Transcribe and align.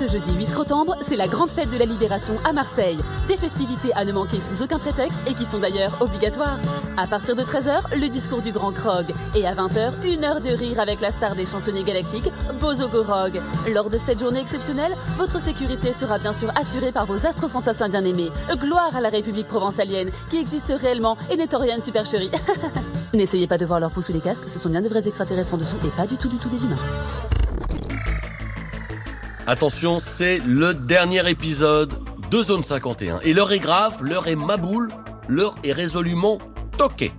Ce 0.00 0.08
jeudi 0.08 0.32
8 0.32 0.46
septembre, 0.46 0.96
c'est 1.02 1.16
la 1.16 1.26
grande 1.26 1.50
fête 1.50 1.70
de 1.70 1.76
la 1.76 1.84
libération 1.84 2.38
à 2.48 2.54
Marseille. 2.54 2.98
Des 3.28 3.36
festivités 3.36 3.92
à 3.94 4.06
ne 4.06 4.12
manquer 4.12 4.40
sous 4.40 4.62
aucun 4.62 4.78
prétexte 4.78 5.18
et 5.28 5.34
qui 5.34 5.44
sont 5.44 5.58
d'ailleurs 5.58 5.94
obligatoires. 6.00 6.58
À 6.96 7.06
partir 7.06 7.36
de 7.36 7.42
13h, 7.42 7.82
le 7.94 8.08
discours 8.08 8.40
du 8.40 8.50
Grand 8.50 8.72
Krog. 8.72 9.04
Et 9.34 9.46
à 9.46 9.54
20h, 9.54 9.92
une 10.10 10.24
heure 10.24 10.40
de 10.40 10.48
rire 10.48 10.80
avec 10.80 11.02
la 11.02 11.12
star 11.12 11.34
des 11.34 11.44
chansonniers 11.44 11.82
galactiques, 11.82 12.30
Bozo 12.58 12.88
Gorog. 12.88 13.42
Lors 13.74 13.90
de 13.90 13.98
cette 13.98 14.20
journée 14.20 14.40
exceptionnelle, 14.40 14.96
votre 15.18 15.38
sécurité 15.38 15.92
sera 15.92 16.16
bien 16.16 16.32
sûr 16.32 16.50
assurée 16.56 16.92
par 16.92 17.04
vos 17.04 17.26
astres 17.26 17.50
fantassins 17.50 17.90
bien-aimés. 17.90 18.30
Gloire 18.56 18.96
à 18.96 19.02
la 19.02 19.10
République 19.10 19.48
provençalienne, 19.48 20.08
qui 20.30 20.38
existe 20.38 20.72
réellement 20.74 21.18
et 21.30 21.36
n'est 21.36 21.54
en 21.54 21.58
rien 21.58 21.78
supercherie. 21.78 22.30
N'essayez 23.12 23.46
pas 23.46 23.58
de 23.58 23.66
voir 23.66 23.80
leurs 23.80 23.90
pouces 23.90 24.06
sous 24.06 24.14
les 24.14 24.20
casques, 24.20 24.48
ce 24.48 24.58
sont 24.58 24.70
bien 24.70 24.80
de 24.80 24.88
vrais 24.88 25.06
extraterrestres 25.06 25.52
en 25.52 25.58
dessous 25.58 25.76
et 25.84 25.90
pas 25.90 26.06
du 26.06 26.16
tout 26.16 26.28
du 26.28 26.36
tout 26.36 26.48
des 26.48 26.64
humains. 26.64 26.78
Attention, 29.46 29.98
c'est 29.98 30.38
le 30.38 30.74
dernier 30.74 31.28
épisode 31.28 31.98
de 32.30 32.42
Zone 32.42 32.62
51. 32.62 33.20
Et 33.20 33.32
l'heure 33.32 33.52
est 33.52 33.58
grave, 33.58 34.02
l'heure 34.02 34.28
est 34.28 34.36
maboule, 34.36 34.92
l'heure 35.28 35.56
est 35.64 35.72
résolument 35.72 36.38
toquée. 36.76 37.12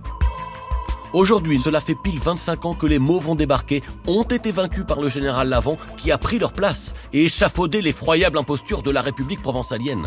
Aujourd'hui, 1.12 1.58
cela 1.58 1.80
fait 1.80 1.96
pile 2.02 2.18
25 2.20 2.64
ans 2.64 2.74
que 2.74 2.86
les 2.86 2.98
mots 2.98 3.20
vont 3.20 3.34
débarquer, 3.34 3.82
ont 4.06 4.22
été 4.22 4.50
vaincus 4.50 4.84
par 4.86 5.00
le 5.00 5.08
général 5.10 5.48
Lavant 5.48 5.76
qui 5.98 6.10
a 6.10 6.16
pris 6.16 6.38
leur 6.38 6.52
place 6.52 6.94
et 7.12 7.26
échafaudé 7.26 7.82
l'effroyable 7.82 8.38
imposture 8.38 8.82
de 8.82 8.90
la 8.90 9.02
République 9.02 9.42
provençalienne. 9.42 10.06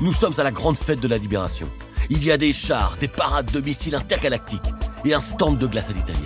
Nous 0.00 0.12
sommes 0.12 0.38
à 0.38 0.44
la 0.44 0.52
grande 0.52 0.76
fête 0.76 1.00
de 1.00 1.08
la 1.08 1.18
libération. 1.18 1.68
Il 2.08 2.24
y 2.24 2.30
a 2.30 2.36
des 2.36 2.52
chars, 2.52 2.96
des 3.00 3.08
parades 3.08 3.50
de 3.50 3.60
missiles 3.60 3.96
intergalactiques 3.96 4.60
et 5.04 5.14
un 5.14 5.20
stand 5.20 5.58
de 5.58 5.66
glace 5.66 5.90
à 5.90 5.92
l'italienne. 5.92 6.24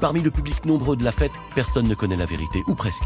Parmi 0.00 0.20
le 0.20 0.30
public 0.30 0.64
nombreux 0.64 0.96
de 0.96 1.04
la 1.04 1.12
fête, 1.12 1.32
personne 1.54 1.88
ne 1.88 1.94
connaît 1.94 2.16
la 2.16 2.26
vérité, 2.26 2.62
ou 2.66 2.74
presque. 2.74 3.04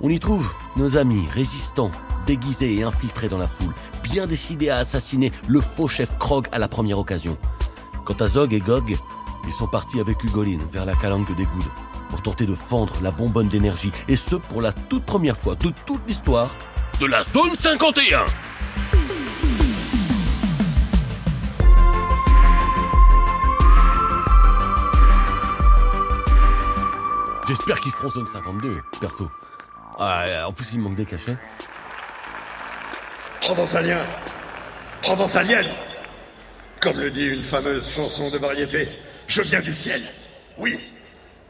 On 0.00 0.08
y 0.10 0.18
trouve 0.18 0.50
nos 0.76 0.96
amis 0.96 1.26
résistants, 1.32 1.90
déguisés 2.26 2.76
et 2.76 2.82
infiltrés 2.82 3.28
dans 3.28 3.38
la 3.38 3.48
foule, 3.48 3.72
bien 4.02 4.26
décidés 4.26 4.70
à 4.70 4.78
assassiner 4.78 5.32
le 5.48 5.60
faux 5.60 5.88
chef 5.88 6.18
Krog 6.18 6.46
à 6.52 6.58
la 6.58 6.68
première 6.68 6.98
occasion. 6.98 7.38
Quant 8.04 8.14
à 8.14 8.28
Zog 8.28 8.52
et 8.52 8.60
Gog, 8.60 8.96
ils 9.46 9.52
sont 9.52 9.66
partis 9.66 10.00
avec 10.00 10.22
Hugoline 10.24 10.62
vers 10.72 10.84
la 10.84 10.94
calanque 10.94 11.34
des 11.36 11.44
Goudes 11.44 11.64
pour 12.10 12.22
tenter 12.22 12.46
de 12.46 12.54
fendre 12.54 12.94
la 13.02 13.10
bonbonne 13.10 13.48
d'énergie, 13.48 13.90
et 14.08 14.16
ce 14.16 14.36
pour 14.36 14.62
la 14.62 14.72
toute 14.72 15.04
première 15.04 15.36
fois 15.36 15.54
de 15.56 15.72
toute 15.86 16.00
l'histoire 16.06 16.50
de 17.00 17.06
la 17.06 17.22
zone 17.22 17.54
51 17.54 18.24
J'espère 27.46 27.78
qu'ils 27.80 27.92
feront 27.92 28.08
zone 28.08 28.26
52, 28.26 28.76
perso. 29.00 29.28
Ah, 29.98 30.24
en 30.46 30.52
plus, 30.52 30.66
il 30.72 30.80
manque 30.80 30.96
des 30.96 31.04
cachets. 31.04 31.36
Provençalien 33.40 33.98
Provençalienne 35.02 35.68
Comme 36.80 36.98
le 36.98 37.10
dit 37.10 37.26
une 37.26 37.44
fameuse 37.44 37.88
chanson 37.88 38.30
de 38.30 38.38
variété, 38.38 38.88
je 39.26 39.42
viens 39.42 39.60
du 39.60 39.72
ciel. 39.72 40.02
Oui, 40.58 40.80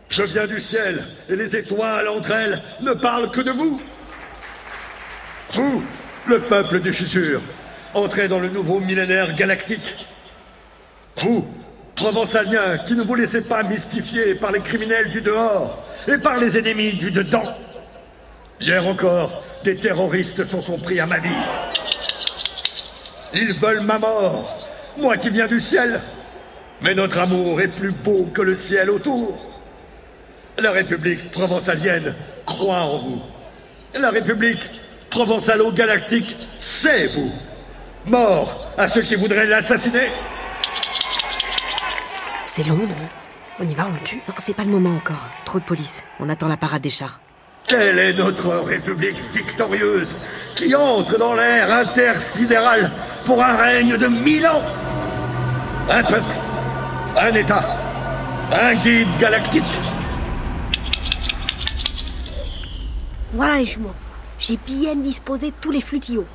je 0.09 0.23
viens 0.25 0.47
du 0.47 0.61
ciel, 0.61 1.07
et 1.29 1.37
les 1.37 1.57
étoiles 1.57 2.09
entre 2.09 2.33
elles 2.33 2.63
ne 2.81 2.93
parlent 2.93 3.31
que 3.31 3.41
de 3.41 3.53
vous. 3.53 3.81
Vous, 5.51 5.85
le 6.27 6.41
peuple 6.41 6.81
du 6.81 6.93
futur, 6.93 7.41
entrez 7.95 8.29
dans 8.29 8.41
le 8.41 8.49
nouveau 8.49 8.81
millénaire 8.81 9.35
galactique. 9.35 10.09
Vous, 11.19 11.47
Provençaliens, 11.95 12.79
qui 12.79 12.95
ne 12.95 13.03
vous 13.03 13.15
laissez 13.15 13.43
pas 13.43 13.63
mystifier 13.63 14.35
par 14.35 14.51
les 14.51 14.61
criminels 14.61 15.11
du 15.11 15.21
dehors 15.21 15.87
et 16.09 16.19
par 16.19 16.39
les 16.39 16.59
ennemis 16.59 16.95
du 16.95 17.13
dedans. 17.13 17.57
Hier 18.61 18.87
encore, 18.87 19.43
des 19.65 19.75
terroristes 19.75 20.45
se 20.45 20.61
sont 20.61 20.79
pris 20.79 21.01
à 21.01 21.07
ma 21.07 21.19
vie. 21.19 21.29
Ils 23.35 23.53
veulent 23.55 23.81
ma 23.81 23.99
mort, 23.99 24.57
moi 24.97 25.17
qui 25.17 25.31
viens 25.31 25.47
du 25.47 25.61
ciel. 25.61 26.03
Mais 26.83 26.95
notre 26.95 27.19
amour 27.19 27.61
est 27.61 27.69
plus 27.69 27.93
beau 27.93 28.27
que 28.27 28.43
le 28.43 28.55
ciel 28.55 28.91
autour. 28.91 29.39
La 30.59 30.71
République 30.71 31.31
provençalienne 31.31 32.15
croit 32.47 32.83
en 32.83 32.99
vous. 32.99 33.23
La 33.95 34.11
République 34.11 34.83
provençalo-galactique, 35.11 36.37
c'est 36.59 37.07
vous. 37.09 37.33
Mort 38.07 38.73
à 38.77 38.87
ceux 38.89 39.03
qui 39.03 39.15
voudraient 39.15 39.47
l'assassiner. 39.47 40.11
C'est 42.45 42.67
non? 42.67 42.79
On 43.59 43.65
y 43.65 43.75
va, 43.75 43.87
on 43.87 43.93
le 43.93 44.01
tue? 44.05 44.23
Non, 44.29 44.35
c'est 44.39 44.55
pas 44.55 44.65
le 44.65 44.71
moment 44.71 44.95
encore. 44.97 45.29
Trop 45.45 45.59
de 45.59 45.65
police. 45.65 46.05
On 46.21 46.29
attend 46.29 46.49
la 46.49 46.57
parade 46.57 46.83
des 46.83 46.91
chars. 46.91 47.21
Quelle 47.67 47.99
est 47.99 48.13
notre 48.13 48.49
République 48.57 49.23
victorieuse 49.35 50.15
qui 50.55 50.75
entre 50.75 51.19
dans 51.19 51.35
l'ère 51.35 51.73
intersidérale 51.73 52.93
pour 53.25 53.43
un 53.43 53.57
règne 53.57 53.97
de 53.97 54.07
mille 54.07 54.47
ans? 54.47 54.63
Un 55.91 56.03
peuple, 56.03 56.35
un 57.17 57.35
État, 57.35 57.65
un 58.53 58.75
guide 58.75 59.09
galactique. 59.19 59.63
Voilà 63.33 63.61
les. 63.61 63.93
J'ai 64.39 64.59
bien 64.67 64.95
disposé 64.95 65.53
tous 65.61 65.71
les 65.71 65.81
flutillons. 65.81 66.27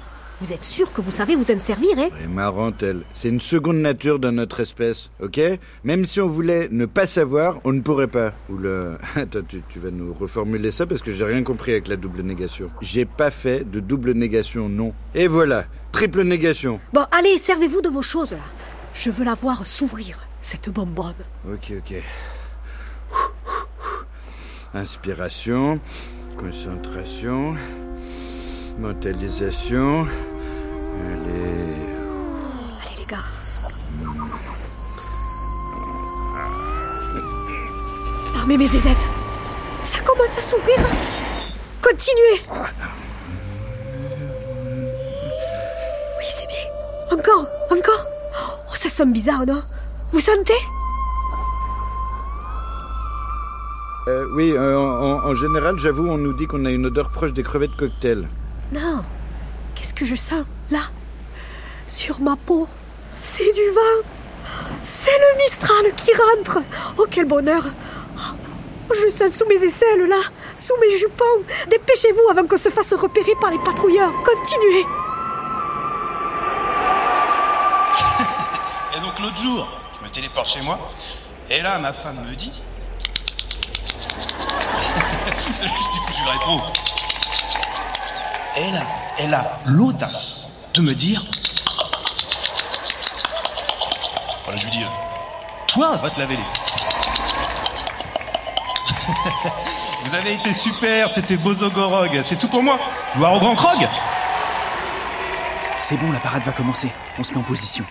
Vous 0.42 0.54
êtes 0.54 0.64
sûr 0.64 0.94
que 0.94 1.02
vous 1.02 1.12
savez 1.12 1.36
vous 1.36 1.52
en 1.52 1.60
servir, 1.60 1.98
hein 1.98 2.08
Elle 2.18 2.30
est 2.30 2.34
marrante, 2.34 2.82
elle. 2.82 2.96
C'est 2.96 3.28
une 3.28 3.42
seconde 3.42 3.80
nature 3.80 4.20
dans 4.20 4.32
notre 4.32 4.62
espèce, 4.62 5.10
ok? 5.22 5.38
Même 5.84 6.06
si 6.06 6.22
on 6.22 6.28
voulait 6.28 6.70
ne 6.72 6.86
pas 6.86 7.08
savoir, 7.08 7.60
on 7.66 7.74
ne 7.74 7.82
pourrait 7.82 8.08
pas. 8.08 8.34
Oula, 8.50 8.98
attends, 9.16 9.42
tu, 9.46 9.62
tu 9.68 9.80
vas 9.80 9.92
nous 9.92 10.14
reformuler 10.14 10.72
ça 10.72 10.86
parce 10.86 11.02
que 11.02 11.12
j'ai 11.12 11.26
rien 11.26 11.44
compris 11.44 11.72
avec 11.74 11.90
la 11.90 11.98
double 11.98 12.22
négation. 12.22 12.72
J'ai 12.80 13.04
pas 13.04 13.32
fait 13.32 13.70
de 13.70 13.82
double 13.82 14.14
négation, 14.14 14.70
non. 14.70 14.94
Et 15.14 15.28
voilà, 15.28 15.66
triple 15.92 16.22
négation. 16.24 16.80
Bon, 16.94 17.06
allez, 17.12 17.38
servez-vous 17.38 17.82
de 17.82 17.90
vos 17.90 18.02
choses, 18.02 18.32
là. 18.32 18.38
Je 18.96 19.10
veux 19.10 19.26
la 19.26 19.36
voir 19.36 19.68
s'ouvrir, 19.68 20.26
cette 20.40 20.70
bonbonne. 20.70 21.16
Ok, 21.46 21.74
ok. 21.78 22.02
Inspiration, 24.74 25.82
concentration, 26.38 27.56
mentalisation. 28.80 30.08
Armez 38.50 38.64
mes 38.64 38.68
zézettes. 38.68 38.98
Ça 38.98 40.00
commence 40.00 40.36
à 40.36 40.42
s'ouvrir. 40.42 40.80
Continuez. 41.84 42.42
Oui, 46.18 46.26
c'est 46.36 46.48
bien. 46.48 47.20
Encore, 47.20 47.46
encore. 47.70 48.04
Oh, 48.72 48.76
ça 48.76 48.90
sonne 48.90 49.14
bizarre, 49.14 49.46
non? 49.46 49.62
Vous 50.12 50.20
sentez? 50.20 50.58
Euh, 54.08 54.26
oui, 54.34 54.54
euh, 54.58 54.80
en, 54.80 55.30
en 55.30 55.36
général, 55.36 55.76
j'avoue, 55.78 56.08
on 56.08 56.18
nous 56.18 56.34
dit 56.34 56.48
qu'on 56.48 56.66
a 56.66 56.72
une 56.72 56.88
odeur 56.88 57.12
proche 57.12 57.34
des 57.34 57.44
crevettes 57.44 57.76
cocktail. 57.78 58.28
Non. 58.72 59.04
Qu'est-ce 59.76 59.94
que 59.94 60.06
je 60.06 60.16
sens, 60.16 60.48
là? 60.72 60.82
Sur 61.86 62.20
ma 62.20 62.36
peau. 62.36 62.68
C'est 63.16 63.54
du 63.54 63.70
vin. 63.76 64.02
C'est 64.84 65.12
le 65.12 65.38
Mistral 65.38 65.94
qui 65.96 66.10
rentre. 66.14 66.64
Oh, 66.98 67.06
quel 67.12 67.28
bonheur. 67.28 67.64
Oh, 68.92 69.10
sens 69.10 69.32
sous 69.34 69.46
mes 69.46 69.56
aisselles, 69.56 70.08
là. 70.08 70.20
Sous 70.58 70.74
mes 70.82 70.98
jupons. 70.98 71.24
Dépêchez-vous 71.68 72.30
avant 72.32 72.48
qu'on 72.48 72.58
se 72.58 72.70
fasse 72.70 72.94
repérer 72.94 73.34
par 73.40 73.52
les 73.52 73.60
patrouilleurs. 73.60 74.12
Continuez. 74.24 74.86
Et 78.98 79.02
donc 79.02 79.20
l'autre 79.20 79.38
jour, 79.38 79.68
je 79.98 80.04
me 80.04 80.10
téléporte 80.10 80.50
chez 80.50 80.62
moi, 80.62 80.80
et 81.50 81.62
là 81.62 81.78
ma 81.80 81.94
femme 81.94 82.20
me 82.28 82.36
dit. 82.36 82.52
du 85.30 86.00
coup 86.00 86.14
je 86.18 86.24
lui 86.24 86.30
réponds. 86.30 86.60
Elle 88.56 88.76
a, 88.76 88.84
elle 89.20 89.34
a 89.34 89.60
l'audace 89.66 90.48
de 90.74 90.82
me 90.82 90.94
dire. 90.96 91.22
Voilà, 94.44 94.60
je 94.60 94.66
lui 94.66 94.72
dis, 94.72 94.84
euh, 94.84 94.88
toi, 95.68 95.96
va 95.98 96.10
te 96.10 96.20
laver 96.20 96.36
les. 96.36 96.44
Vous 100.06 100.16
avez 100.16 100.34
été 100.34 100.54
super, 100.54 101.10
c'était 101.10 101.38
Bozogorog, 101.38 102.20
c'est 102.22 102.38
tout 102.38 102.48
pour 102.48 102.64
moi. 102.64 102.80
Gloire 103.16 103.36
au 103.36 103.40
grand 103.40 103.56
Krog 103.56 103.88
C'est 105.78 105.98
bon, 105.98 106.12
la 106.12 106.20
parade 106.20 106.44
va 106.44 106.52
commencer. 106.52 106.90
On 107.18 107.24
se 107.24 107.32
met 107.34 107.38
en 107.40 107.44
position. 107.44 107.84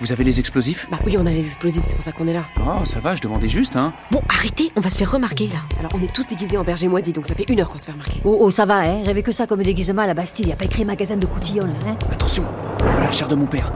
Vous 0.00 0.12
avez 0.12 0.24
les 0.24 0.40
explosifs 0.40 0.88
Bah 0.90 0.98
oui, 1.06 1.16
on 1.18 1.24
a 1.24 1.30
les 1.30 1.46
explosifs, 1.46 1.84
c'est 1.84 1.94
pour 1.94 2.04
ça 2.04 2.12
qu'on 2.12 2.26
est 2.28 2.32
là. 2.32 2.44
Oh, 2.60 2.84
ça 2.84 3.00
va, 3.00 3.14
je 3.14 3.22
demandais 3.22 3.48
juste, 3.48 3.76
hein. 3.76 3.94
Bon, 4.10 4.20
arrêtez, 4.28 4.72
on 4.76 4.80
va 4.80 4.90
se 4.90 4.98
faire 4.98 5.10
remarquer, 5.10 5.48
là. 5.48 5.60
Alors, 5.78 5.92
on 5.94 6.02
est 6.02 6.12
tous 6.12 6.26
déguisés 6.26 6.58
en 6.58 6.64
berger 6.64 6.88
moisi, 6.88 7.12
donc 7.12 7.26
ça 7.26 7.34
fait 7.34 7.44
une 7.48 7.60
heure 7.60 7.70
qu'on 7.70 7.78
se 7.78 7.84
fait 7.84 7.92
remarquer. 7.92 8.20
Oh, 8.24 8.36
oh, 8.40 8.50
ça 8.50 8.64
va, 8.64 8.80
hein 8.80 9.02
J'avais 9.04 9.22
que 9.22 9.32
ça 9.32 9.46
comme 9.46 9.62
déguisement 9.62 10.02
à 10.02 10.06
la 10.06 10.14
Bastille. 10.14 10.48
Y 10.48 10.52
a 10.52 10.56
pas 10.56 10.64
écrit 10.64 10.84
magasin 10.84 11.16
de 11.16 11.26
coutillons, 11.26 11.66
là, 11.66 11.72
hein 11.86 11.96
Attention 12.12 12.44
Voilà 12.80 13.04
la 13.04 13.12
chair 13.12 13.28
de 13.28 13.34
mon 13.34 13.46
père. 13.46 13.72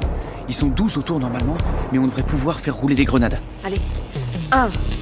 Ils 0.49 0.55
sont 0.55 0.69
12 0.69 0.99
autour 0.99 1.21
normalement, 1.21 1.57
mais 1.93 1.99
on 1.99 2.07
devrait 2.07 2.23
pouvoir 2.25 2.59
faire 2.61 2.75
rouler 2.75 2.95
des 2.95 3.05
grenades. 3.05 3.39
Allez. 3.65 3.81
Un, 4.51 4.69
deux. 4.69 4.73
Qu'est-ce 4.73 4.98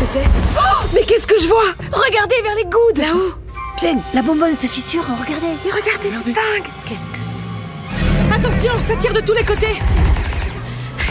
que 0.00 0.06
c'est. 0.06 0.24
Oh 0.58 0.86
Mais 0.94 1.02
qu'est-ce 1.04 1.26
que 1.26 1.38
je 1.38 1.46
vois 1.46 1.74
Regardez 1.92 2.36
vers 2.42 2.54
les 2.54 2.64
goudes 2.64 2.98
Là-haut. 2.98 3.34
Putain, 3.76 3.98
la 4.14 4.22
bonbonne 4.22 4.54
se 4.54 4.66
fissure, 4.66 5.02
regardez. 5.02 5.56
Mais 5.64 5.70
regardez, 5.70 6.10
c'est 6.10 6.32
dingue. 6.32 6.68
Qu'est-ce 6.86 7.06
que 7.06 7.18
c'est 7.20 8.34
Attention, 8.34 8.72
ça 8.88 8.96
tire 8.96 9.12
de 9.12 9.20
tous 9.20 9.34
les 9.34 9.44
côtés. 9.44 9.78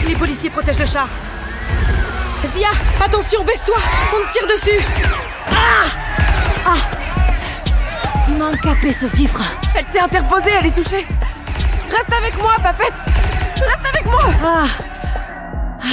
Les 0.06 0.14
policiers 0.14 0.50
protègent 0.50 0.78
le 0.78 0.86
char. 0.86 1.08
Zia, 2.52 2.70
attention, 3.04 3.44
baisse-toi. 3.44 3.76
On 4.14 4.26
te 4.26 4.32
tire 4.32 4.46
dessus. 4.46 4.84
Il 8.28 8.36
m'a 8.36 8.46
encapé 8.50 8.92
ce 8.92 9.06
fifre. 9.08 9.42
Elle 9.76 9.84
s'est 9.92 10.00
interposée, 10.00 10.50
elle 10.58 10.66
est 10.66 10.74
touchée. 10.74 11.06
Reste 11.90 12.12
avec 12.16 12.36
moi, 12.40 12.52
papette. 12.62 12.94
Reste 13.56 13.86
avec 13.92 14.04
moi. 14.06 14.24
Ah 14.44 14.64
Ah 15.82 15.86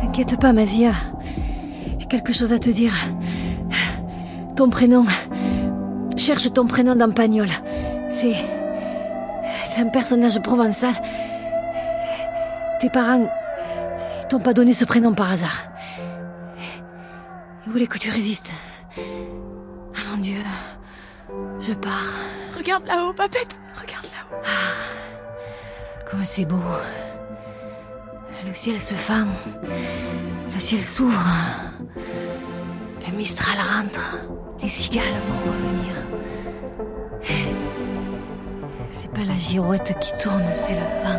T'inquiète 0.00 0.38
pas, 0.40 0.52
Mazia. 0.52 0.92
Quelque 2.10 2.32
chose 2.32 2.52
à 2.52 2.58
te 2.58 2.70
dire. 2.70 2.92
Ton 4.56 4.68
prénom. 4.68 5.06
Cherche 6.16 6.52
ton 6.52 6.66
prénom 6.66 6.96
dans 6.96 7.12
Pagnol. 7.12 7.46
C'est. 8.10 8.34
C'est 9.64 9.80
un 9.80 9.86
personnage 9.86 10.42
provençal. 10.42 10.94
Tes 12.80 12.90
parents. 12.90 13.30
ils 14.20 14.26
t'ont 14.26 14.40
pas 14.40 14.54
donné 14.54 14.72
ce 14.72 14.84
prénom 14.84 15.14
par 15.14 15.30
hasard. 15.30 15.70
Ils 17.66 17.72
voulaient 17.72 17.86
que 17.86 17.98
tu 17.98 18.10
résistes. 18.10 18.54
Ah 18.98 20.00
mon 20.10 20.20
Dieu. 20.20 20.42
Je 21.60 21.72
pars. 21.74 22.12
Regarde 22.56 22.86
là-haut, 22.88 23.12
papette 23.12 23.60
Regarde 23.80 24.06
là-haut 24.06 24.42
Comme 26.10 26.24
c'est 26.24 26.44
beau. 26.44 26.58
Le 28.44 28.52
ciel 28.52 28.80
se 28.80 28.94
fend. 28.94 29.26
Le 30.60 30.64
ciel 30.66 30.82
s'ouvre. 30.82 31.24
Le 33.08 33.16
Mistral 33.16 33.56
rentre. 33.56 34.18
Les 34.60 34.68
cigales 34.68 35.04
vont 35.26 35.50
revenir. 35.50 35.94
C'est 38.92 39.10
pas 39.10 39.24
la 39.26 39.38
girouette 39.38 39.98
qui 40.02 40.12
tourne, 40.22 40.44
c'est 40.52 40.72
le 40.72 40.80
vent. 41.02 41.18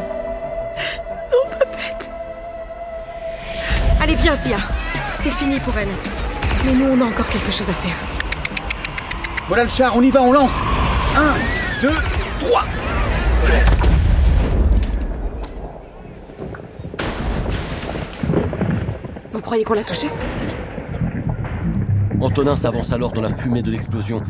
Non, 1.31 1.49
Papette 1.49 2.11
Allez, 3.99 4.13
viens, 4.13 4.35
Sia 4.35 4.57
C'est 5.15 5.31
fini 5.31 5.59
pour 5.61 5.75
elle. 5.75 5.89
Mais 6.63 6.73
nous, 6.73 6.91
on 6.91 7.01
a 7.01 7.05
encore 7.05 7.27
quelque 7.27 7.51
chose 7.51 7.71
à 7.71 7.73
faire. 7.73 7.95
Voilà 9.47 9.63
le 9.63 9.69
char, 9.69 9.97
on 9.97 10.03
y 10.03 10.11
va, 10.11 10.21
on 10.21 10.33
lance 10.33 10.59
1, 11.81 11.81
2, 11.81 11.89
3 12.41 12.63
croyez 19.51 19.65
qu'on 19.65 19.73
l'a 19.73 19.83
touché 19.83 20.07
Antonin 22.21 22.55
s'avance 22.55 22.93
alors 22.93 23.11
dans 23.11 23.19
la 23.19 23.35
fumée 23.35 23.61
de 23.61 23.69
l'explosion 23.69 24.21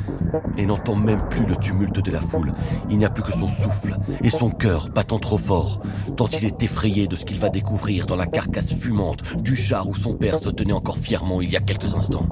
et 0.57 0.65
n'entend 0.65 0.95
même 0.95 1.29
plus 1.29 1.45
le 1.45 1.56
tumulte 1.57 2.00
de 2.00 2.09
la 2.09 2.19
foule. 2.19 2.51
Il 2.89 2.97
n'y 2.97 3.06
a 3.06 3.12
plus 3.12 3.21
que 3.21 3.31
son 3.31 3.47
souffle 3.47 3.95
et 4.23 4.31
son 4.31 4.50
cœur 4.50 4.89
battant 4.89 5.19
trop 5.19 5.38
fort, 5.38 5.79
tant 6.18 6.25
il 6.25 6.45
est 6.45 6.63
effrayé 6.63 7.06
de 7.06 7.15
ce 7.15 7.23
qu'il 7.23 7.38
va 7.38 7.50
découvrir 7.50 8.07
dans 8.07 8.15
la 8.15 8.25
carcasse 8.25 8.73
fumante 8.73 9.38
du 9.38 9.56
char 9.56 9.88
où 9.88 9.94
son 9.94 10.15
père 10.15 10.39
se 10.39 10.50
tenait 10.50 10.73
encore 10.73 10.97
fièrement 10.97 11.39
il 11.39 11.51
y 11.51 11.56
a 11.56 11.59
quelques 11.59 11.94
instants. 11.94 12.27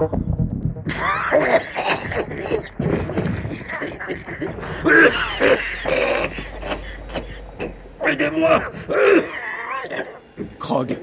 Aidez-moi 8.08 8.62
Krog. 10.58 10.98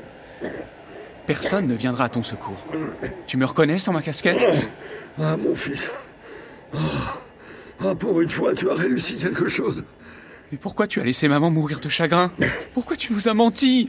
Personne 1.41 1.67
ne 1.67 1.75
viendra 1.75 2.05
à 2.05 2.09
ton 2.09 2.23
secours. 2.23 2.65
Tu 3.27 3.37
me 3.37 3.45
reconnais 3.45 3.79
sans 3.79 3.93
ma 3.93 4.03
casquette? 4.03 4.47
Ah, 5.21 5.37
mon 5.37 5.55
fils. 5.55 5.91
Ah, 6.75 6.79
Ah, 7.85 7.95
pour 7.95 8.21
une 8.23 8.31
fois, 8.31 8.55
tu 8.55 8.71
as 8.71 8.75
réussi 8.75 9.17
quelque 9.17 9.49
chose. 9.49 9.85
Mais 10.51 10.59
pourquoi 10.59 10.87
tu 10.87 11.01
as 11.01 11.05
laissé 11.05 11.29
maman 11.29 11.51
mourir 11.51 11.79
de 11.81 11.89
chagrin? 11.89 12.33
Pourquoi 12.73 12.97
tu 12.97 13.13
nous 13.13 13.29
as 13.29 13.35
menti? 13.35 13.89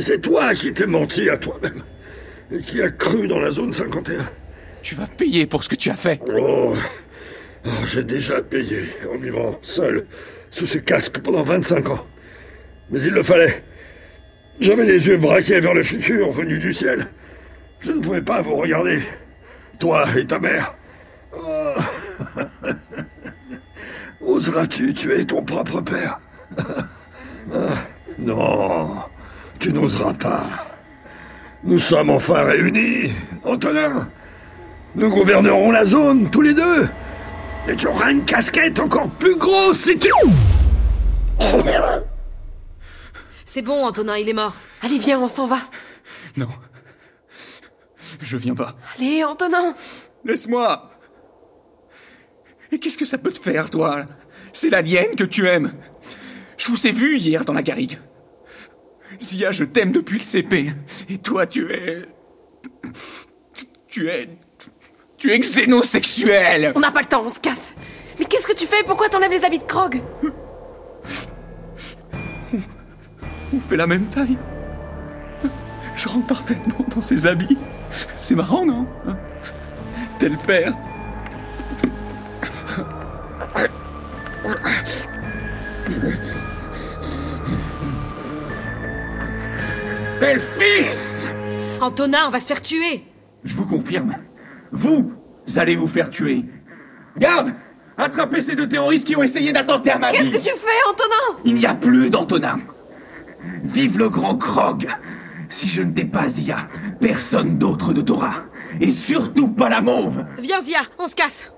C'est 0.00 0.20
toi 0.20 0.52
qui 0.54 0.72
t'es 0.72 0.86
menti 0.86 1.28
à 1.30 1.36
toi-même. 1.36 1.82
Et 2.52 2.60
qui 2.62 2.82
a 2.82 2.90
cru 2.90 3.28
dans 3.28 3.38
la 3.38 3.50
zone 3.52 3.72
51. 3.72 4.24
Tu 4.82 4.94
vas 4.96 5.06
payer 5.06 5.46
pour 5.46 5.62
ce 5.62 5.68
que 5.68 5.76
tu 5.76 5.90
as 5.90 5.96
fait. 5.96 6.20
Oh, 6.26 6.74
Oh, 7.66 7.68
j'ai 7.86 8.02
déjà 8.02 8.40
payé 8.40 8.82
en 9.14 9.18
vivant 9.18 9.58
seul 9.60 10.06
sous 10.50 10.64
ce 10.64 10.78
casque 10.78 11.18
pendant 11.20 11.42
25 11.42 11.90
ans. 11.90 12.06
Mais 12.90 13.02
il 13.02 13.10
le 13.10 13.22
fallait. 13.22 13.62
J'avais 14.60 14.84
les 14.84 15.06
yeux 15.08 15.16
braqués 15.16 15.60
vers 15.60 15.74
le 15.74 15.82
futur 15.82 16.30
venu 16.30 16.58
du 16.58 16.72
ciel. 16.72 17.06
Je 17.80 17.92
ne 17.92 18.00
pouvais 18.00 18.20
pas 18.20 18.42
vous 18.42 18.56
regarder. 18.56 19.02
Toi 19.78 20.04
et 20.16 20.26
ta 20.26 20.38
mère. 20.38 20.74
Oh. 21.34 21.72
Oseras-tu 24.20 24.92
tuer 24.92 25.24
ton 25.24 25.42
propre 25.42 25.80
père? 25.80 26.20
Non, 28.18 28.96
tu 29.58 29.72
n'oseras 29.72 30.12
pas. 30.12 30.44
Nous 31.64 31.78
sommes 31.78 32.10
enfin 32.10 32.42
réunis, 32.42 33.12
Antonin. 33.44 34.08
Nous 34.94 35.08
gouvernerons 35.10 35.70
la 35.70 35.86
zone, 35.86 36.28
tous 36.30 36.42
les 36.42 36.52
deux. 36.52 36.88
Et 37.66 37.74
tu 37.76 37.86
auras 37.86 38.10
une 38.10 38.24
casquette 38.24 38.78
encore 38.78 39.08
plus 39.08 39.36
grosse 39.36 39.78
si 39.78 39.98
tu... 39.98 40.10
C'est 43.52 43.62
bon, 43.62 43.84
Antonin, 43.84 44.16
il 44.16 44.28
est 44.28 44.32
mort. 44.32 44.54
Allez, 44.80 45.00
viens, 45.00 45.18
on 45.18 45.26
s'en 45.26 45.48
va. 45.48 45.58
Non. 46.36 46.46
Je 48.20 48.36
viens 48.36 48.54
pas. 48.54 48.76
Allez, 48.96 49.24
Antonin 49.24 49.74
Laisse-moi 50.24 50.88
Et 52.70 52.78
qu'est-ce 52.78 52.96
que 52.96 53.04
ça 53.04 53.18
peut 53.18 53.32
te 53.32 53.40
faire, 53.40 53.68
toi? 53.68 54.06
C'est 54.52 54.70
l'alien 54.70 55.16
que 55.16 55.24
tu 55.24 55.48
aimes 55.48 55.72
Je 56.58 56.68
vous 56.68 56.86
ai 56.86 56.92
vu 56.92 57.18
hier 57.18 57.44
dans 57.44 57.52
la 57.52 57.62
garrigue. 57.62 57.98
Zia, 59.20 59.50
je 59.50 59.64
t'aime 59.64 59.90
depuis 59.90 60.20
le 60.20 60.24
CP. 60.24 60.72
Et 61.08 61.18
toi, 61.18 61.44
tu 61.44 61.72
es... 61.72 62.02
Tu 63.88 64.08
es... 64.10 64.28
Tu 65.16 65.32
es 65.32 65.40
xénosexuel 65.40 66.72
On 66.76 66.80
n'a 66.80 66.92
pas 66.92 67.00
le 67.00 67.06
temps, 67.06 67.24
on 67.26 67.30
se 67.30 67.40
casse. 67.40 67.74
Mais 68.20 68.26
qu'est-ce 68.26 68.46
que 68.46 68.54
tu 68.54 68.68
fais? 68.68 68.84
Pourquoi 68.84 69.08
t'enlèves 69.08 69.32
les 69.32 69.44
habits 69.44 69.58
de 69.58 69.64
Krog? 69.64 70.00
On 73.52 73.60
fait 73.60 73.76
la 73.76 73.86
même 73.86 74.06
taille. 74.06 74.38
Je 75.96 76.08
rentre 76.08 76.26
parfaitement 76.26 76.84
dans 76.94 77.00
ses 77.00 77.26
habits. 77.26 77.58
C'est 77.90 78.34
marrant, 78.34 78.64
non? 78.64 78.86
Tel 80.18 80.36
père. 80.38 80.74
Tel 90.20 90.38
fils 90.38 91.28
Antonin, 91.80 92.26
on 92.26 92.30
va 92.30 92.40
se 92.40 92.46
faire 92.46 92.62
tuer 92.62 93.04
Je 93.44 93.54
vous 93.54 93.64
confirme, 93.66 94.16
vous 94.70 95.12
allez 95.56 95.76
vous 95.76 95.88
faire 95.88 96.10
tuer. 96.10 96.44
Garde 97.18 97.54
Attrapez 97.96 98.40
ces 98.40 98.54
deux 98.54 98.68
terroristes 98.68 99.06
qui 99.06 99.16
ont 99.16 99.22
essayé 99.22 99.52
d'attenter 99.52 99.90
à 99.90 99.98
ma 99.98 100.10
Qu'est-ce 100.10 100.30
vie 100.30 100.32
que 100.32 100.38
tu 100.38 100.44
fais, 100.44 100.88
Antonin? 100.88 101.40
Il 101.44 101.54
n'y 101.56 101.66
a 101.66 101.74
plus 101.74 102.08
d'Antonin. 102.08 102.58
Vive 103.64 103.98
le 103.98 104.08
grand 104.08 104.36
Krog. 104.36 104.86
Si 105.48 105.66
je 105.66 105.82
ne 105.82 105.90
t'ai 105.90 106.04
pas, 106.04 106.28
Zia, 106.28 106.68
personne 107.00 107.58
d'autre 107.58 107.92
ne 107.92 108.00
t'aura. 108.00 108.44
Et 108.80 108.90
surtout 108.90 109.48
pas 109.48 109.68
la 109.68 109.80
mauve. 109.80 110.24
Viens, 110.38 110.60
Zia, 110.60 110.80
on 110.98 111.06
se 111.06 111.14
casse 111.14 111.52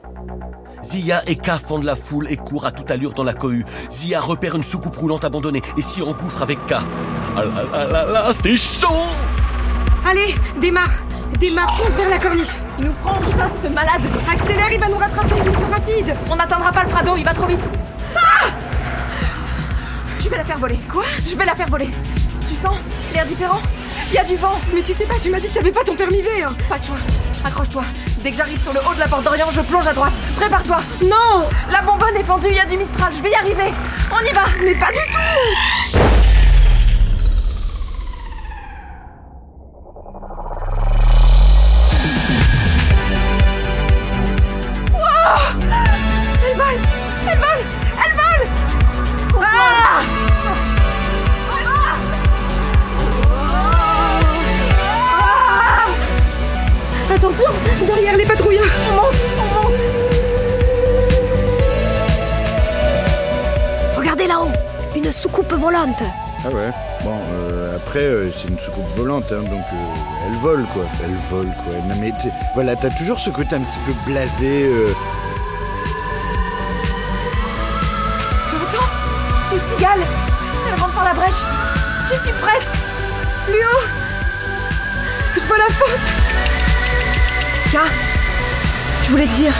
Zia 0.85 1.23
et 1.29 1.37
K 1.37 1.51
fendent 1.65 1.85
la 1.85 1.95
foule 1.95 2.27
et 2.29 2.37
courent 2.37 2.67
à 2.67 2.73
toute 2.73 2.91
allure 2.91 3.13
dans 3.13 3.23
la 3.23 3.35
cohue. 3.35 3.65
Zia 3.91 4.21
repère 4.21 4.57
une 4.57 4.63
soucoupe 4.63 4.97
roulante 4.97 5.25
abandonnée 5.25 5.63
et 5.77 5.83
s'y 5.83 6.03
engouffre 6.03 6.43
avec 6.43 6.59
K. 6.67 6.75
Ah 7.37 7.45
là 7.45 7.65
là 7.73 7.87
là 7.87 8.13
là, 8.13 8.31
c'est 8.33 8.57
chaud 8.57 8.89
Allez, 10.05 10.35
démarre 10.61 10.91
Démarre, 11.39 11.71
fonce 11.77 11.97
vers 11.97 12.11
la 12.11 12.19
corniche 12.19 12.55
Il 12.79 12.87
nous 12.87 12.93
prend 12.93 13.13
en 13.13 13.23
chasse, 13.23 13.53
ce 13.63 13.69
malade 13.69 14.03
Accélère, 14.31 14.73
il 14.73 14.81
va 14.81 14.89
nous 14.89 14.97
rattraper, 14.97 15.35
il 15.41 15.49
est 15.49 15.53
trop 15.53 15.73
rapide 15.73 16.17
On 16.31 16.37
n'atteindra 16.37 16.73
pas 16.73 16.83
le 16.83 16.91
Prado, 16.91 17.13
il 17.17 17.25
va 17.25 17.33
trop 17.33 17.47
vite 17.47 17.67
Ah 17.67 17.92
Je 20.23 20.29
vais 20.29 20.37
la 20.37 20.45
faire 20.45 20.59
voler. 20.59 20.79
Quoi? 20.91 21.03
Je 21.29 21.35
vais 21.35 21.45
la 21.45 21.55
faire 21.55 21.69
voler. 21.69 21.89
Tu 22.49 22.55
sens? 22.55 22.77
L'air 23.13 23.27
différent? 23.27 23.61
Il 24.11 24.15
y 24.15 24.19
a 24.19 24.25
du 24.25 24.37
vent 24.37 24.61
Mais 24.73 24.83
tu 24.83 24.93
sais 24.93 25.05
pas, 25.05 25.15
tu 25.21 25.31
m'as 25.31 25.41
dit 25.41 25.49
que 25.49 25.55
t'avais 25.55 25.73
pas 25.73 25.83
ton 25.83 25.97
permis 25.97 26.21
V 26.21 26.43
hein. 26.43 26.55
Pas 26.69 26.79
de 26.79 26.85
choix. 26.85 26.97
Accroche-toi. 27.45 27.83
Dès 28.23 28.31
que 28.31 28.37
j'arrive 28.37 28.61
sur 28.61 28.73
le 28.73 28.81
haut 28.81 28.95
de 28.95 29.01
la 29.01 29.09
porte 29.09 29.25
d'Orient, 29.25 29.51
je 29.51 29.63
plonge 29.63 29.87
à 29.87 29.93
droite. 29.93 30.13
Prépare-toi 30.37 30.81
Non 31.03 31.49
La 31.71 31.83
bonbonne 31.83 32.17
est 32.17 32.25
fendue, 32.25 32.49
il 32.51 32.57
y 32.57 32.61
a 32.61 32.67
du 32.67 32.77
Mistral, 32.77 33.13
je 33.17 33.23
vais 33.23 33.31
y 33.31 33.35
arriver 33.35 33.73
On 34.13 34.25
y 34.25 34.33
va 34.33 34.45
Mais 34.63 34.75
pas 34.75 34.93
du 34.93 35.01
tout 35.13 35.99
Une 65.03 65.11
soucoupe 65.11 65.53
volante 65.55 66.03
Ah 66.45 66.49
ouais 66.49 66.71
Bon, 67.03 67.19
euh, 67.35 67.77
après, 67.77 68.01
euh, 68.05 68.31
c'est 68.33 68.49
une 68.49 68.59
soucoupe 68.59 68.87
volante, 68.97 69.25
hein, 69.33 69.43
donc 69.43 69.65
euh, 69.73 70.27
elle 70.29 70.37
vole, 70.39 70.65
quoi. 70.73 70.85
Elle 71.03 71.15
vole, 71.31 71.53
quoi. 71.65 71.73
Non, 71.89 71.95
mais 72.01 72.13
voilà, 72.55 72.77
t'as 72.77 72.91
toujours 72.91 73.19
ce 73.19 73.31
côté 73.31 73.57
un 73.57 73.61
petit 73.61 73.79
peu 73.87 73.93
blasé. 74.07 74.65
euh, 74.67 74.93
Tu 78.49 78.57
entends 78.57 78.87
Les 79.53 79.59
cigales 79.75 80.07
Elles 80.69 80.81
rentrent 80.81 80.95
par 80.95 81.05
la 81.05 81.15
brèche 81.15 81.43
J'y 82.09 82.17
suis 82.23 82.33
presque 82.41 82.69
Plus 83.47 83.55
haut 83.55 83.87
Je 85.35 85.41
vois 85.41 85.59
la 85.59 85.75
fin 85.75 85.93
K, 87.73 87.79
je 89.05 89.11
voulais 89.11 89.27
te 89.27 89.37
dire. 89.37 89.53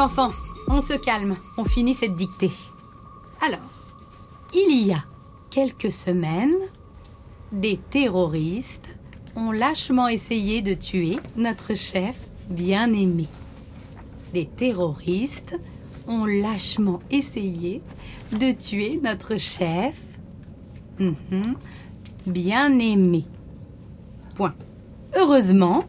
Enfants, 0.00 0.30
on 0.68 0.80
se 0.80 0.94
calme, 0.94 1.36
on 1.58 1.64
finit 1.64 1.94
cette 1.94 2.14
dictée. 2.14 2.50
Alors, 3.40 3.58
il 4.54 4.86
y 4.86 4.92
a 4.92 5.04
quelques 5.50 5.92
semaines, 5.92 6.56
des 7.52 7.76
terroristes 7.76 8.88
ont 9.36 9.52
lâchement 9.52 10.08
essayé 10.08 10.62
de 10.62 10.74
tuer 10.74 11.18
notre 11.36 11.74
chef 11.74 12.16
bien-aimé. 12.48 13.28
Des 14.32 14.46
terroristes 14.46 15.56
ont 16.06 16.24
lâchement 16.24 17.00
essayé 17.10 17.82
de 18.32 18.52
tuer 18.52 19.00
notre 19.02 19.36
chef 19.36 20.00
mhm, 20.98 21.56
bien-aimé. 22.26 23.26
Point. 24.34 24.54
Heureusement, 25.16 25.84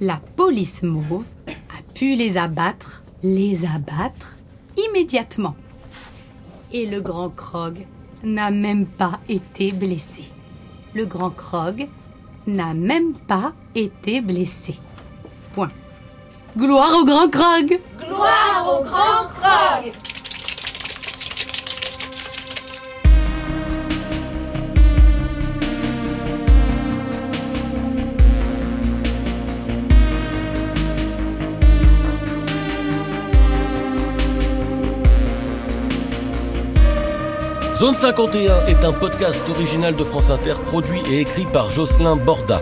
la 0.00 0.16
police 0.36 0.82
mauve 0.82 1.24
a 1.46 1.82
pu 1.94 2.14
les 2.14 2.36
abattre, 2.36 2.99
les 3.22 3.64
abattre 3.64 4.36
immédiatement. 4.76 5.54
Et 6.72 6.86
le 6.86 7.00
grand 7.00 7.30
Krog 7.30 7.86
n'a 8.22 8.50
même 8.50 8.86
pas 8.86 9.20
été 9.28 9.72
blessé. 9.72 10.24
Le 10.94 11.04
grand 11.06 11.30
Krog 11.30 11.88
n'a 12.46 12.74
même 12.74 13.14
pas 13.14 13.52
été 13.74 14.20
blessé. 14.20 14.78
Point. 15.52 15.70
Gloire 16.56 16.90
au 17.00 17.04
grand 17.04 17.28
Krog 17.28 17.80
Gloire 17.98 18.80
au 18.80 18.84
grand 18.84 19.19
Zone 37.80 37.94
51 37.94 38.66
est 38.66 38.84
un 38.84 38.92
podcast 38.92 39.42
original 39.48 39.96
de 39.96 40.04
France 40.04 40.28
Inter 40.28 40.52
produit 40.66 41.00
et 41.10 41.20
écrit 41.20 41.46
par 41.46 41.70
Jocelyn 41.70 42.14
Borda. 42.14 42.60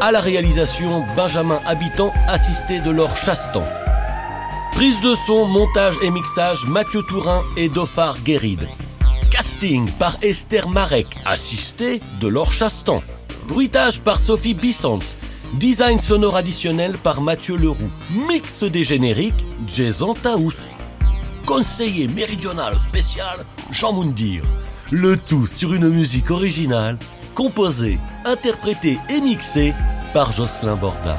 À 0.00 0.12
la 0.12 0.20
réalisation, 0.20 1.04
Benjamin 1.16 1.58
Habitant, 1.66 2.12
assisté 2.28 2.78
de 2.78 2.92
Laure 2.92 3.16
Chastan. 3.16 3.64
Prise 4.70 5.00
de 5.00 5.16
son, 5.26 5.46
montage 5.46 5.96
et 6.00 6.12
mixage, 6.12 6.64
Mathieu 6.68 7.02
Tourin 7.02 7.42
et 7.56 7.68
Dauphard 7.68 8.20
Guéride. 8.22 8.68
Casting 9.32 9.90
par 9.98 10.16
Esther 10.22 10.68
Marek, 10.68 11.08
assisté 11.24 12.00
de 12.20 12.28
Laure 12.28 12.52
Chastan. 12.52 13.02
Bruitage 13.48 14.00
par 14.00 14.20
Sophie 14.20 14.54
Bissons. 14.54 15.00
Design 15.54 15.98
sonore 15.98 16.36
additionnel 16.36 16.98
par 16.98 17.20
Mathieu 17.20 17.56
Leroux. 17.56 17.90
Mix 18.28 18.62
des 18.62 18.84
génériques, 18.84 19.44
Jason 19.66 20.14
Taous. 20.14 20.52
Conseiller 21.46 22.06
méridional 22.06 22.76
spécial, 22.76 23.44
Jean 23.72 23.92
Moundir. 23.92 24.42
Le 24.92 25.16
tout 25.16 25.46
sur 25.46 25.74
une 25.74 25.88
musique 25.88 26.30
originale, 26.30 26.98
composée, 27.34 27.98
interprétée 28.24 28.98
et 29.08 29.20
mixée 29.20 29.74
par 30.14 30.30
Jocelyn 30.30 30.76
Borda. 30.76 31.18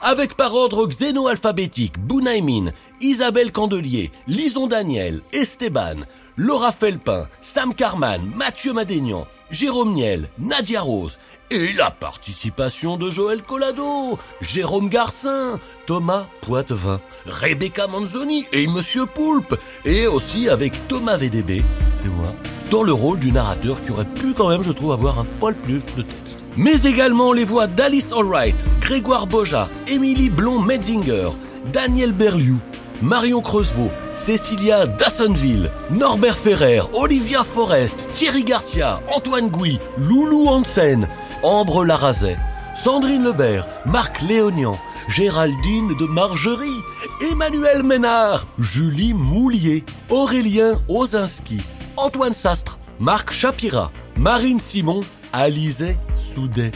Avec 0.00 0.34
par 0.34 0.54
ordre 0.54 0.86
xéno-alphabétique 0.86 1.98
Bounaïmin, 1.98 2.70
Isabelle 3.02 3.52
Candelier, 3.52 4.10
Lison 4.26 4.66
Daniel, 4.66 5.20
Esteban, 5.32 6.06
Laura 6.42 6.72
Felpin, 6.72 7.28
Sam 7.42 7.74
Carman, 7.74 8.32
Mathieu 8.34 8.72
Madénian, 8.72 9.26
Jérôme 9.50 9.92
Niel, 9.92 10.30
Nadia 10.38 10.80
Rose, 10.80 11.18
et 11.50 11.74
la 11.74 11.90
participation 11.90 12.96
de 12.96 13.10
Joël 13.10 13.42
Collado, 13.42 14.18
Jérôme 14.40 14.88
Garcin, 14.88 15.60
Thomas 15.84 16.24
Poitevin, 16.40 17.02
Rebecca 17.26 17.88
Manzoni 17.88 18.46
et 18.54 18.66
Monsieur 18.68 19.04
Poulpe, 19.04 19.54
et 19.84 20.06
aussi 20.06 20.48
avec 20.48 20.88
Thomas 20.88 21.18
VDB, 21.18 21.62
c'est 21.98 22.08
moi, 22.08 22.32
dans 22.70 22.84
le 22.84 22.94
rôle 22.94 23.18
du 23.18 23.32
narrateur 23.32 23.76
qui 23.84 23.90
aurait 23.90 24.06
pu 24.06 24.32
quand 24.32 24.48
même, 24.48 24.62
je 24.62 24.72
trouve, 24.72 24.92
avoir 24.92 25.18
un 25.18 25.26
poil 25.40 25.54
plus 25.54 25.84
de 25.94 26.00
texte. 26.00 26.40
Mais 26.56 26.84
également 26.84 27.34
les 27.34 27.44
voix 27.44 27.66
d'Alice 27.66 28.14
Allwright, 28.14 28.56
Grégoire 28.80 29.26
Boja, 29.26 29.68
Émilie 29.86 30.30
Blond-Metzinger, 30.30 31.32
Daniel 31.70 32.12
Berliou, 32.12 32.60
Marion 33.02 33.42
Creusevaux, 33.42 33.90
Cécilia 34.20 34.86
Dassonville, 34.86 35.70
Norbert 35.90 36.36
Ferrer, 36.36 36.82
Olivia 36.92 37.42
Forest, 37.42 38.06
Thierry 38.12 38.44
Garcia, 38.44 39.00
Antoine 39.16 39.48
Gouy, 39.48 39.78
Loulou 39.96 40.46
Hansen, 40.46 41.08
Ambre 41.42 41.86
Larazet, 41.86 42.36
Sandrine 42.76 43.24
Lebert, 43.24 43.66
Marc 43.86 44.20
Léonian, 44.20 44.78
Géraldine 45.08 45.96
de 45.96 46.04
Margerie, 46.04 46.82
Emmanuel 47.32 47.82
Ménard, 47.82 48.46
Julie 48.58 49.14
Moulier, 49.14 49.84
Aurélien 50.10 50.78
Ozinski, 50.88 51.62
Antoine 51.96 52.34
Sastre, 52.34 52.78
Marc 52.98 53.32
Chapira, 53.32 53.90
Marine 54.16 54.60
Simon, 54.60 55.00
Alizé 55.32 55.96
Soudet. 56.14 56.72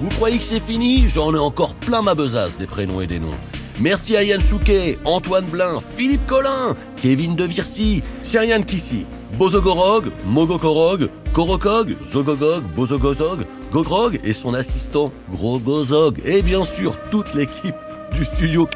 Vous 0.00 0.08
croyez 0.08 0.38
que 0.38 0.44
c'est 0.44 0.58
fini? 0.58 1.08
J'en 1.08 1.32
ai 1.32 1.38
encore 1.38 1.76
plein 1.76 2.02
ma 2.02 2.16
besace 2.16 2.58
des 2.58 2.66
prénoms 2.66 3.00
et 3.00 3.06
des 3.06 3.20
noms. 3.20 3.38
Merci 3.78 4.16
à 4.16 4.22
Yann 4.22 4.40
Chouquet, 4.40 4.98
Antoine 5.04 5.44
Blin, 5.44 5.80
Philippe 5.96 6.26
Collin, 6.26 6.74
Kevin 7.02 7.36
De 7.36 7.44
Vircy, 7.44 8.02
Cyriane 8.22 8.64
Kissy, 8.64 9.04
Bozogorog, 9.38 10.06
Mogokorog, 10.24 11.10
Korokog, 11.34 11.94
Zogogog, 12.02 12.64
Bozogozog, 12.74 13.44
Gogrog 13.70 14.18
et 14.24 14.32
son 14.32 14.54
assistant 14.54 15.12
Grogozog. 15.30 16.22
Et 16.24 16.40
bien 16.40 16.64
sûr, 16.64 16.96
toute 17.10 17.34
l'équipe 17.34 17.74
du 18.14 18.24
studio. 18.24 18.66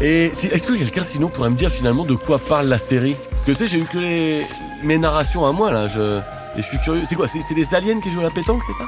Et 0.00 0.26
est-ce 0.26 0.66
que 0.66 0.74
quelqu'un 0.74 1.02
sinon 1.02 1.28
pourrait 1.28 1.50
me 1.50 1.56
dire 1.56 1.70
finalement 1.70 2.04
de 2.04 2.14
quoi 2.14 2.38
parle 2.38 2.68
la 2.68 2.78
série? 2.78 3.16
Parce 3.30 3.44
que 3.44 3.50
tu 3.50 3.58
sais, 3.58 3.66
j'ai 3.66 3.78
eu 3.78 3.84
que 3.84 3.98
les... 3.98 4.46
mes 4.84 4.98
narrations 4.98 5.44
à 5.44 5.50
moi 5.50 5.72
là, 5.72 5.88
je, 5.88 6.18
et 6.56 6.62
je 6.62 6.62
suis 6.62 6.78
curieux. 6.78 7.02
C'est 7.08 7.16
quoi 7.16 7.26
c'est 7.26 7.40
les 7.56 7.74
aliens 7.74 8.00
qui 8.00 8.12
jouent 8.12 8.20
à 8.20 8.24
la 8.24 8.30
pétanque, 8.30 8.62
c'est 8.64 8.78
ça? 8.80 8.84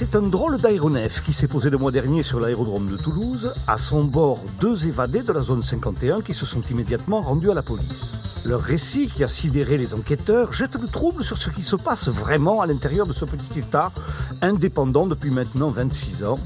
C'est 0.00 0.16
un 0.16 0.22
drôle 0.22 0.56
d'aéronef 0.56 1.22
qui 1.22 1.34
s'est 1.34 1.46
posé 1.46 1.68
le 1.68 1.76
mois 1.76 1.90
dernier 1.90 2.22
sur 2.22 2.40
l'aérodrome 2.40 2.90
de 2.90 2.96
Toulouse. 2.96 3.52
À 3.66 3.76
son 3.76 4.02
bord, 4.02 4.38
deux 4.58 4.86
évadés 4.86 5.20
de 5.20 5.30
la 5.30 5.40
zone 5.40 5.60
51 5.60 6.22
qui 6.22 6.32
se 6.32 6.46
sont 6.46 6.62
immédiatement 6.70 7.20
rendus 7.20 7.50
à 7.50 7.54
la 7.54 7.60
police. 7.60 8.14
Leur 8.46 8.62
récit, 8.62 9.08
qui 9.08 9.22
a 9.22 9.28
sidéré 9.28 9.76
les 9.76 9.92
enquêteurs, 9.92 10.54
jette 10.54 10.76
le 10.80 10.88
trouble 10.88 11.22
sur 11.22 11.36
ce 11.36 11.50
qui 11.50 11.60
se 11.60 11.76
passe 11.76 12.08
vraiment 12.08 12.62
à 12.62 12.66
l'intérieur 12.66 13.06
de 13.06 13.12
ce 13.12 13.26
petit 13.26 13.58
État, 13.58 13.92
indépendant 14.40 15.06
depuis 15.06 15.30
maintenant 15.30 15.68
26 15.68 16.24
ans. 16.24 16.38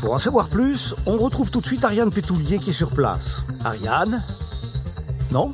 Pour 0.00 0.12
en 0.12 0.18
savoir 0.18 0.46
plus, 0.46 0.94
on 1.04 1.18
retrouve 1.18 1.50
tout 1.50 1.60
de 1.60 1.66
suite 1.66 1.84
Ariane 1.84 2.12
Pétoulier 2.12 2.60
qui 2.60 2.70
est 2.70 2.72
sur 2.72 2.90
place. 2.90 3.42
Ariane? 3.64 4.22
Non? 5.32 5.52